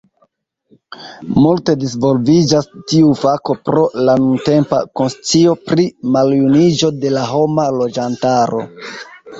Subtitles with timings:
[1.43, 5.89] Multe disvolviĝas tiu fako pro la nuntempa konscio pri
[6.19, 8.67] maljuniĝo de la homa loĝantaro.